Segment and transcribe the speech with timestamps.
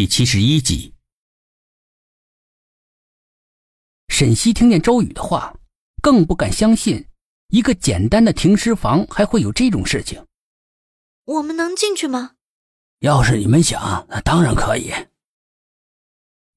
[0.00, 0.94] 第七十一集。
[4.08, 5.54] 沈西听见周宇的话，
[6.00, 7.06] 更不敢相信，
[7.48, 10.24] 一个简单的停尸房还会有这种事情。
[11.26, 12.36] 我们能进去吗？
[13.00, 14.90] 要是你们想，那当然可以。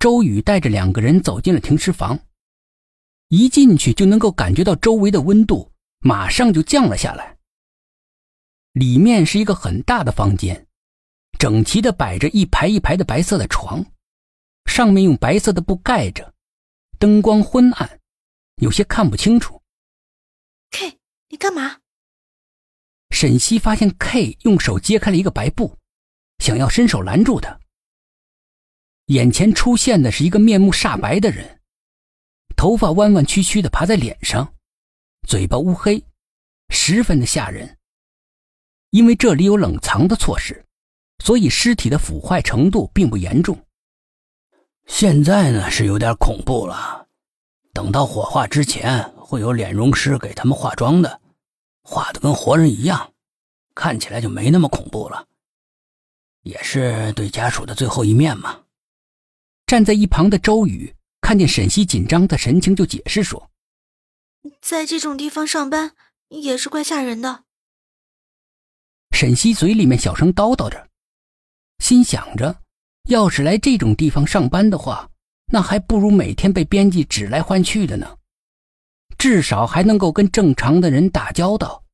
[0.00, 2.18] 周宇带着两个人走进了停尸房，
[3.28, 7.36] 一进去就能够感觉到周围的温度马上就降了下来。
[8.72, 10.65] 里面是一个很大的房间，
[11.38, 13.84] 整齐的摆着一排一排的白色的床，
[14.64, 16.34] 上面用白色的布盖着，
[16.98, 18.00] 灯光昏暗，
[18.56, 19.62] 有些看不清楚。
[20.70, 21.80] K，你干嘛？
[23.10, 25.76] 沈西发现 K 用手揭开了一个白布，
[26.38, 27.58] 想要伸手拦住他。
[29.06, 31.60] 眼前出现的是一个面目煞白的人，
[32.56, 34.52] 头发弯弯曲曲的爬在脸上，
[35.28, 36.02] 嘴巴乌黑，
[36.70, 37.78] 十分的吓人。
[38.90, 40.65] 因为这里有冷藏的措施，
[41.18, 43.58] 所以尸体的腐坏程度并不严重。
[44.86, 47.08] 现在呢是有点恐怖了，
[47.72, 51.20] 等到火化之前，会有脸容师给他们化妆的，
[51.82, 53.12] 画的跟活人一样，
[53.74, 55.26] 看起来就没那么恐怖了，
[56.42, 58.62] 也是对家属的最后一面嘛。
[59.66, 63.50] 站在一旁的周宇看见沈西紧张的神情，就解释说
[64.62, 65.96] ：“在这种地方上班
[66.28, 67.42] 也是怪吓人的。”
[69.10, 70.88] 沈西嘴里面小声叨叨着，
[71.86, 72.62] 心想着，
[73.08, 75.08] 要是来这种地方上班的话，
[75.52, 78.18] 那还不如每天被编辑指来换去的呢，
[79.16, 81.84] 至少还能够跟正常的人打交道。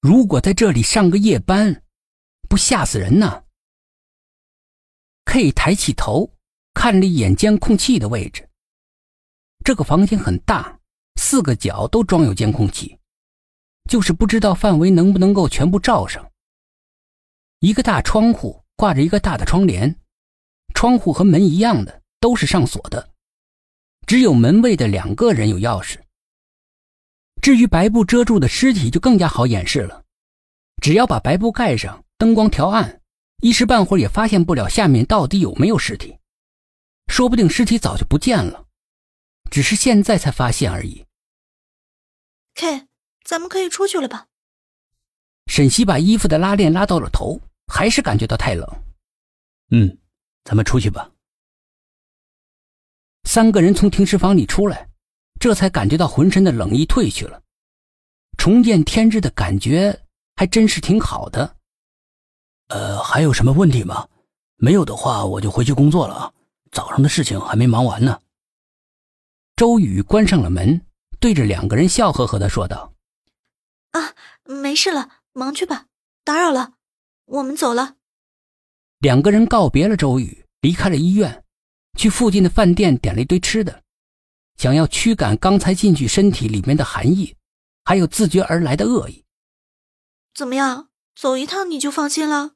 [0.00, 1.84] 如果在这里上个夜班，
[2.48, 3.44] 不吓死人呢
[5.26, 6.28] ？K 抬起头。
[6.74, 8.48] 看了一眼监控器的位置，
[9.64, 10.80] 这个房间很大，
[11.14, 12.98] 四个角都装有监控器，
[13.88, 16.28] 就是不知道范围能不能够全部照上。
[17.60, 19.94] 一个大窗户挂着一个大的窗帘，
[20.72, 23.10] 窗户和门一样的都是上锁的，
[24.06, 25.98] 只有门卫的两个人有钥匙。
[27.42, 30.02] 至于白布遮住的尸体就更加好掩饰了，
[30.80, 33.02] 只要把白布盖上，灯光调暗，
[33.42, 36.16] 一时半会儿也发现不了下面到底有没有尸体。
[37.08, 38.64] 说不定尸体早就不见了，
[39.50, 41.04] 只是现在才发现而已。
[42.54, 42.86] K，
[43.24, 44.28] 咱们可以出去了吧？
[45.48, 48.68] 沈西把衣服的拉链拉到了头，还是感觉到太冷。
[49.70, 49.96] 嗯，
[50.44, 51.08] 咱们出去吧。
[53.24, 54.88] 三个人从停尸房里出来，
[55.38, 57.40] 这才感觉到浑身的冷意退去了，
[58.36, 59.96] 重见天日的感觉
[60.34, 61.56] 还真是挺好的。
[62.68, 64.08] 呃，还有什么问题吗？
[64.56, 66.32] 没有的话，我就回去工作了啊。
[66.72, 68.20] 早上的事情还没忙完呢。
[69.54, 70.84] 周宇关上了门，
[71.20, 72.92] 对着两个人笑呵呵的说道
[73.92, 74.14] ：“啊，
[74.44, 75.86] 没事了，忙去吧，
[76.24, 76.74] 打扰了，
[77.30, 77.96] 我们走了。”
[79.00, 81.44] 两个人告别了周宇，离开了医院，
[81.96, 83.82] 去附近的饭店点了一堆吃的，
[84.56, 87.34] 想要驱赶刚才进去身体里面的寒意，
[87.84, 89.24] 还有自觉而来的恶意。
[90.34, 92.52] 怎么样，走一趟你就放心了？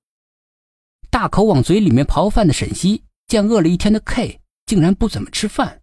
[1.10, 3.04] 大口往嘴里面刨饭的沈西。
[3.26, 5.82] 见饿了一天的 K 竟然不怎么吃饭，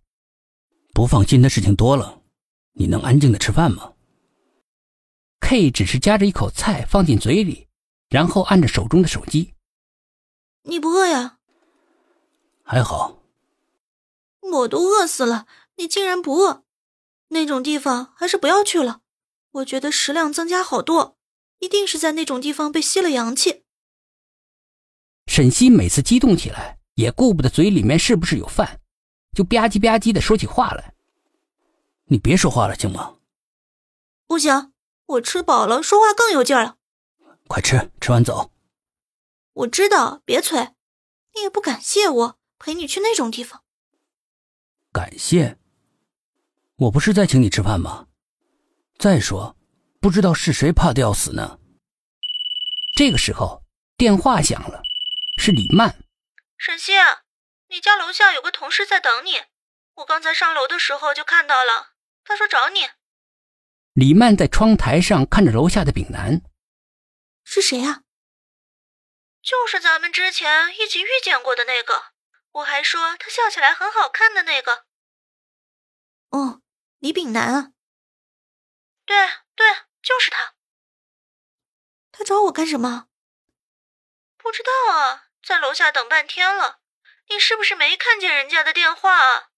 [0.93, 2.21] 不放心的事情多了，
[2.73, 3.93] 你能安静的吃饭吗
[5.39, 7.67] ？K 只是夹着一口菜放进嘴里，
[8.11, 9.55] 然后按着手中的手机。
[10.63, 11.39] 你不饿呀？
[12.61, 13.23] 还好。
[14.41, 16.63] 我都饿死了，你竟然不饿？
[17.29, 19.01] 那种地方还是不要去了。
[19.53, 21.17] 我觉得食量增加好多，
[21.57, 23.63] 一定是在那种地方被吸了阳气。
[25.25, 26.77] 沈西每次激动起来。
[26.95, 28.81] 也顾不得嘴里面是不是有饭，
[29.33, 30.93] 就吧唧吧唧的说起话来。
[32.07, 33.15] 你别说话了，行吗？
[34.27, 34.73] 不行，
[35.05, 36.77] 我吃饱了，说话更有劲儿了。
[37.51, 38.49] 快吃，吃完走。
[39.51, 40.69] 我知道，别催。
[41.35, 43.65] 你也不感谢我陪你去那种地方。
[44.93, 45.57] 感谢？
[46.77, 48.07] 我不是在请你吃饭吗？
[48.97, 49.57] 再说，
[49.99, 51.59] 不知道是谁怕的要死呢。
[52.95, 53.61] 这个时候，
[53.97, 54.81] 电话响了，
[55.37, 56.01] 是李曼。
[56.57, 56.93] 沈西，
[57.67, 59.31] 你家楼下有个同事在等你，
[59.95, 62.87] 我刚才上楼的时候就看到了，他说找你。
[63.91, 66.41] 李曼在窗台上看着楼下的丙南，
[67.53, 68.03] 是谁啊？
[69.41, 72.13] 就是咱们之前一起遇见过的那个，
[72.51, 74.85] 我还说他笑起来很好看的那个。
[76.29, 76.61] 哦，
[76.99, 77.73] 李炳南啊。
[79.05, 79.17] 对
[79.53, 79.67] 对，
[80.01, 80.55] 就是他。
[82.13, 83.09] 他找我干什么？
[84.37, 85.27] 不知道啊。
[85.43, 86.79] 在楼下等半天了，
[87.27, 89.17] 你是不是没看见人家的电话？
[89.17, 89.49] 啊？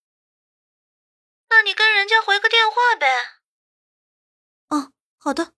[1.49, 3.41] 那你跟人家回个电话呗。
[4.69, 5.53] 哦，好的。